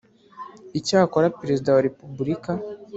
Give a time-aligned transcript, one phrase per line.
[0.79, 2.51] icyakora perezida wa repubulika